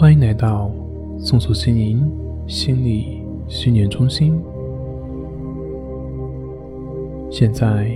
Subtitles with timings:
[0.00, 0.70] 欢迎来到
[1.18, 2.08] 松鼠心灵
[2.46, 4.40] 心理训练中心。
[7.28, 7.90] 现在，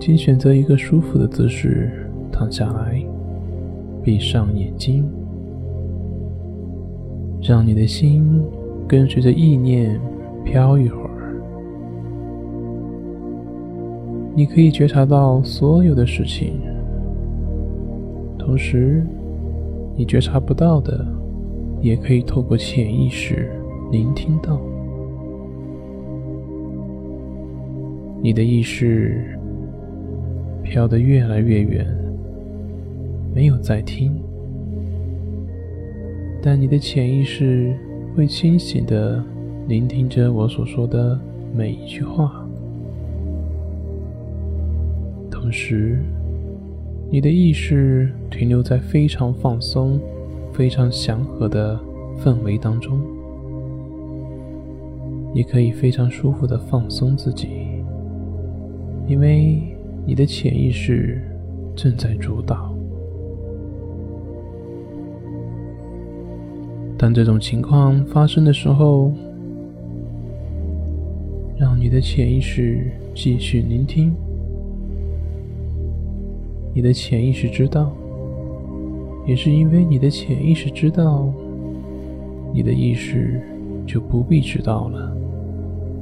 [0.00, 3.04] 请选择一个舒服的姿势躺下来，
[4.04, 5.04] 闭上眼睛，
[7.42, 8.40] 让你的心
[8.86, 10.00] 跟随着意念
[10.44, 11.42] 飘一会儿。
[14.32, 16.60] 你可以觉察到所有的事情，
[18.38, 19.04] 同时，
[19.96, 21.15] 你觉察不到的。
[21.80, 23.50] 也可以透过潜意识
[23.92, 24.60] 聆听到，
[28.20, 29.24] 你的意识
[30.64, 31.86] 飘得越来越远，
[33.32, 34.12] 没有在听，
[36.42, 37.76] 但你的潜意识
[38.16, 39.22] 会清醒的
[39.68, 41.18] 聆听着我所说的
[41.54, 42.44] 每一句话，
[45.30, 46.02] 同时，
[47.10, 50.00] 你的意识停留在非常放松。
[50.56, 51.78] 非常祥和的
[52.18, 52.98] 氛围当中，
[55.34, 57.48] 你可以非常舒服的放松自己，
[59.06, 59.62] 因为
[60.06, 61.20] 你的潜意识
[61.74, 62.74] 正在主导。
[66.96, 69.12] 当这种情况发生的时候，
[71.58, 74.14] 让你的潜意识继续聆听，
[76.72, 77.94] 你的潜意识知道。
[79.26, 81.32] 也是因为你的潜意识知道，
[82.54, 83.40] 你的意识
[83.84, 85.16] 就不必知道了，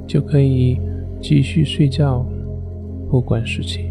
[0.06, 0.78] 就可以
[1.20, 2.24] 继续睡觉，
[3.08, 3.86] 不管事情。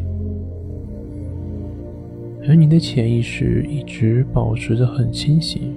[2.48, 5.74] 而你的潜意识一直保持着很清醒，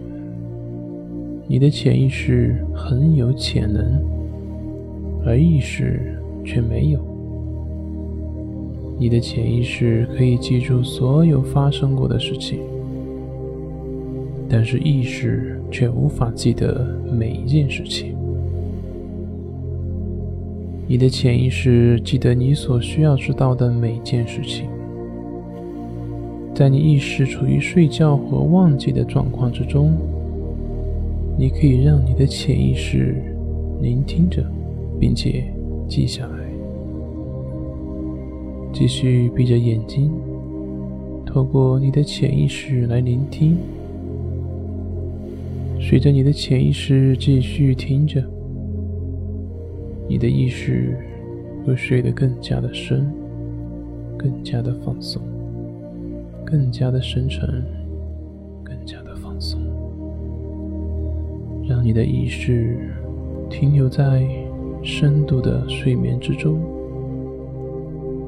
[1.47, 4.03] 你的潜意识很有潜能，
[5.25, 7.01] 而意识却没有。
[8.99, 12.59] 你的潜意识可以记住所有发生过的事情。
[14.49, 18.15] 但是意识却无法记得每一件事情。
[20.89, 24.67] 你的潜意识记得你所需要知道的每件事情。
[26.55, 29.93] 在你意识处于睡觉和忘记的状况之中，
[31.37, 33.17] 你可以让你的潜意识
[33.83, 34.43] 聆听着，
[34.99, 35.45] 并且
[35.89, 36.47] 记下来。
[38.73, 40.11] 继续闭着眼睛，
[41.27, 43.59] 透过你的潜意识来聆听。
[45.89, 48.21] 随着你的潜意识继续听着，
[50.09, 50.99] 你的意识
[51.65, 53.09] 会睡得更加的深，
[54.19, 55.23] 更加的放松，
[56.45, 57.65] 更加的深沉，
[58.65, 59.61] 更加的放松。
[61.69, 62.77] 让你的意识
[63.49, 64.27] 停留在
[64.83, 66.59] 深度的睡眠之中。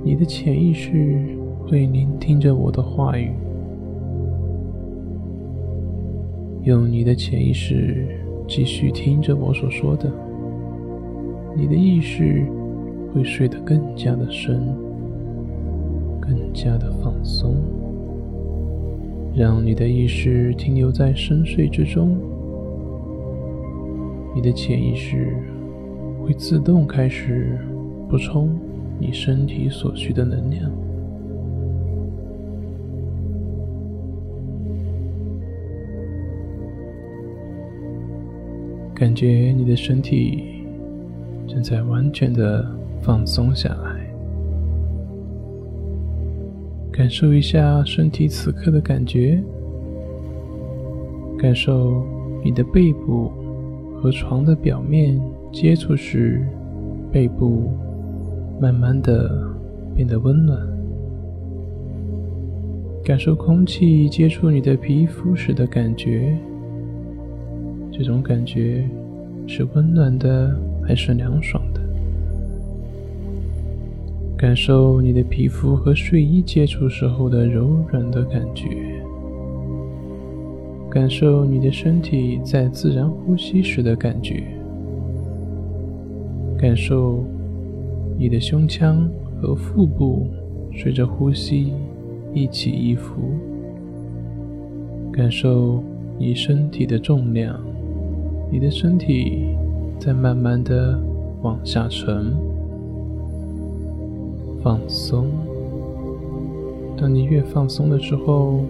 [0.04, 1.18] 你的潜意识
[1.66, 3.32] 会聆听着我的话语。
[6.68, 8.06] 用你的潜意识
[8.46, 10.12] 继续听着我所说的，
[11.56, 12.44] 你的意识
[13.10, 14.68] 会睡得更加的深，
[16.20, 17.56] 更加的放松。
[19.34, 22.18] 让你的意识停留在深睡之中，
[24.34, 25.34] 你的潜意识
[26.22, 27.58] 会自动开始
[28.10, 28.54] 补充
[28.98, 30.70] 你身体所需的能量。
[38.98, 40.42] 感觉你的身体
[41.46, 42.68] 正在完全的
[43.00, 44.10] 放松下来，
[46.90, 49.40] 感受一下身体此刻的感觉，
[51.38, 52.04] 感受
[52.42, 53.30] 你的背部
[54.02, 55.20] 和床的表面
[55.52, 56.44] 接触时，
[57.12, 57.70] 背部
[58.60, 59.48] 慢慢的
[59.94, 60.60] 变得温暖，
[63.04, 66.36] 感受空气接触你的皮肤时的感觉。
[67.98, 68.88] 这种感觉
[69.48, 71.80] 是温暖的还是凉爽的？
[74.36, 78.68] 感受你的皮肤和睡衣接触时候的柔软的感觉，
[80.88, 84.44] 感受你的身体在自然呼吸时的感觉，
[86.56, 87.24] 感受
[88.16, 90.28] 你的胸腔和腹部
[90.72, 91.72] 随着呼吸
[92.32, 93.16] 一起一伏，
[95.10, 95.82] 感受
[96.16, 97.60] 你身体的重量。
[98.50, 99.54] 你的身体
[100.00, 100.98] 在慢慢的
[101.42, 102.34] 往下沉，
[104.62, 105.26] 放松。
[106.96, 108.60] 当你越放松的时候，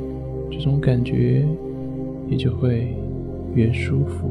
[0.50, 1.46] 这种感觉
[2.28, 2.92] 也就会
[3.54, 4.30] 越舒服。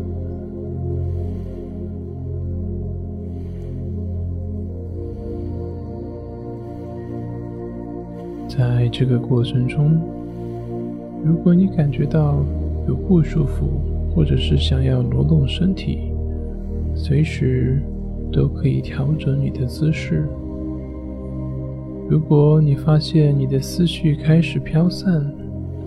[8.50, 10.00] 在这个过程中，
[11.24, 12.36] 如果你感觉到
[12.88, 13.70] 有不舒服，
[14.18, 16.12] 或者是想要挪动身体，
[16.96, 17.80] 随时
[18.32, 20.28] 都可以调整你的姿势。
[22.10, 25.32] 如果你发现你的思绪开始飘散，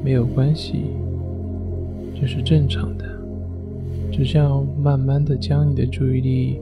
[0.04, 0.84] 没有关系，
[2.14, 3.04] 这是正常的。
[4.12, 6.60] 只需要慢慢的将你的注意力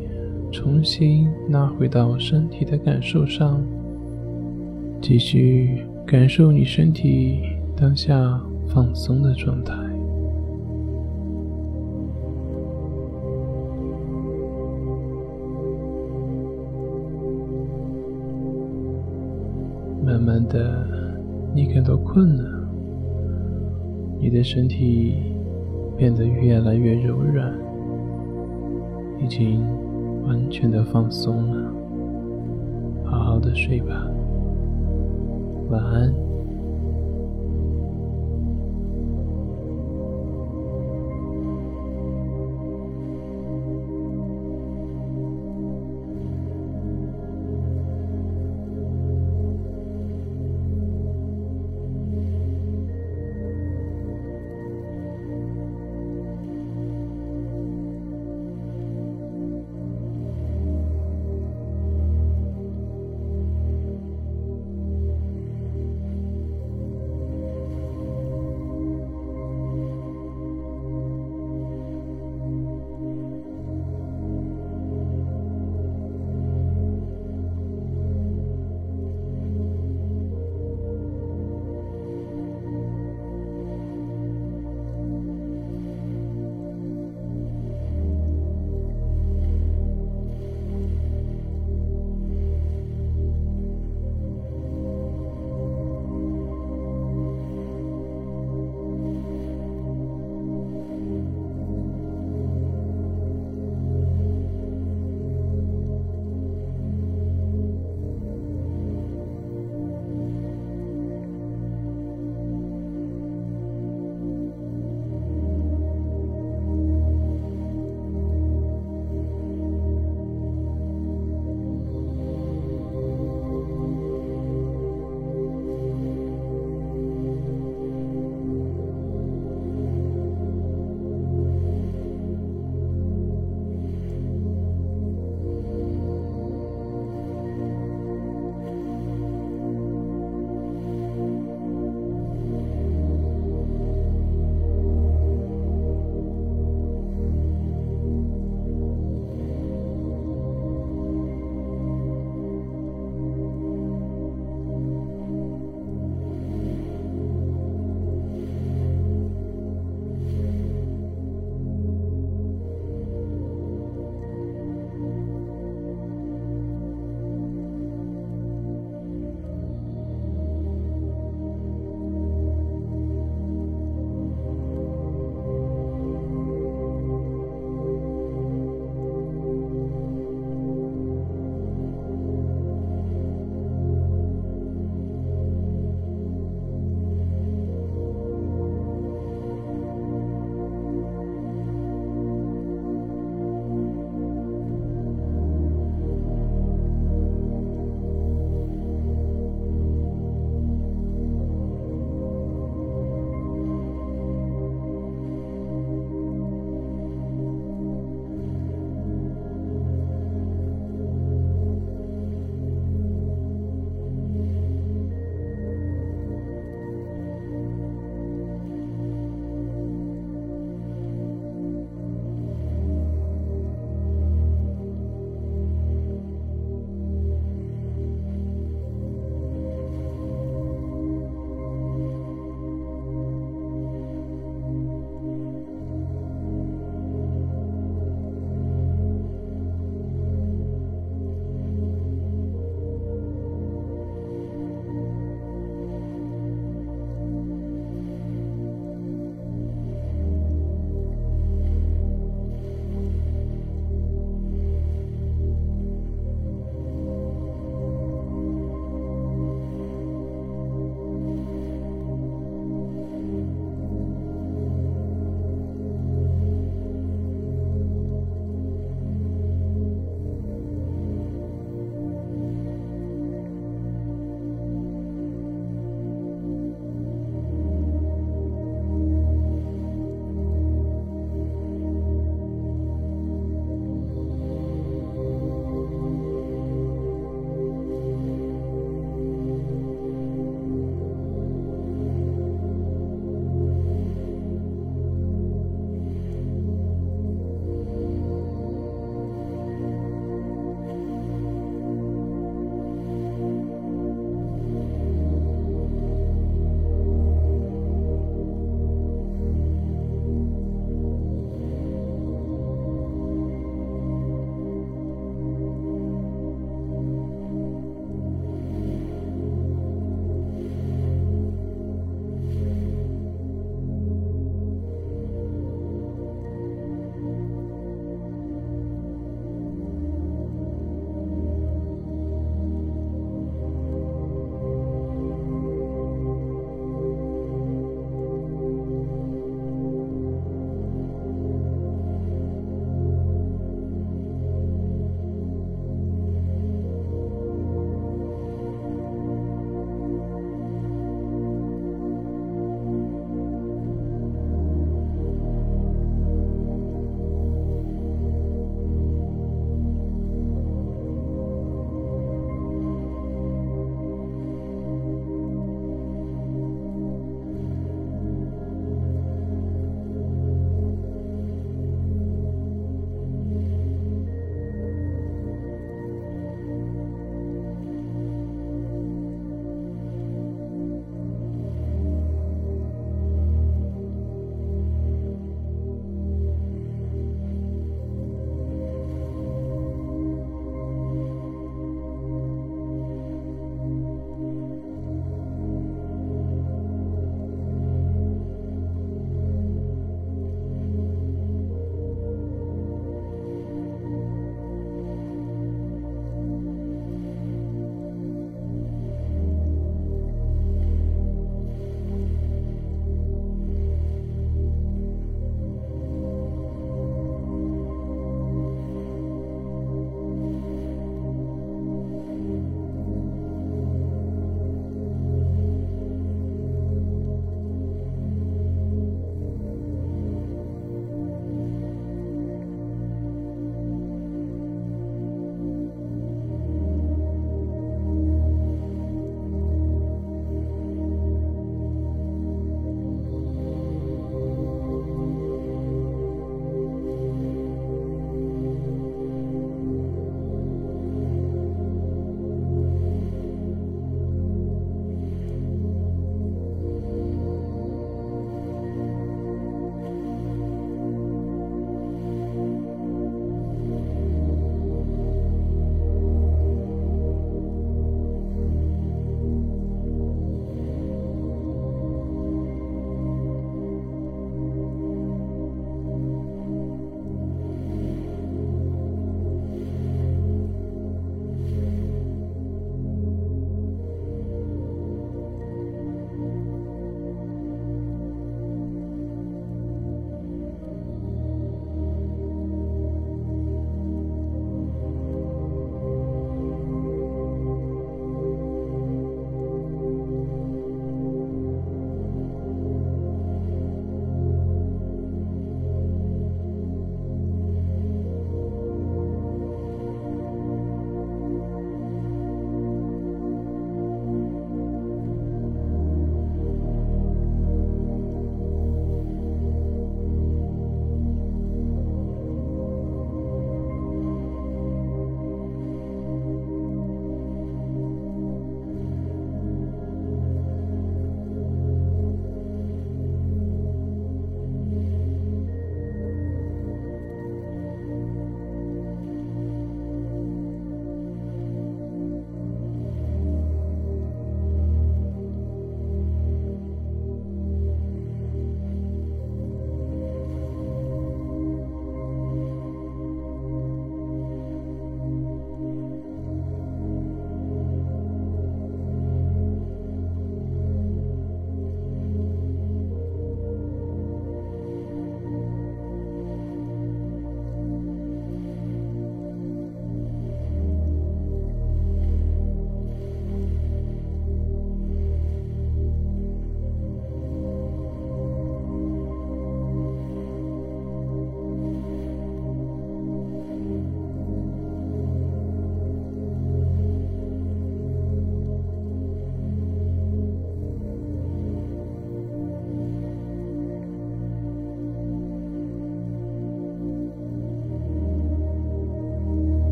[0.51, 3.63] 重新拉回到身体的感受上，
[5.03, 7.41] 继续感受你身体
[7.77, 9.75] 当下放松的状态。
[20.19, 20.85] 慢慢的，
[21.55, 22.69] 你感到困了，
[24.19, 25.15] 你的身体
[25.97, 27.55] 变得越来越柔软，
[29.23, 29.65] 已经
[30.27, 31.73] 完全的放松了，
[33.05, 34.11] 好好的睡吧，
[35.71, 36.13] 晚安。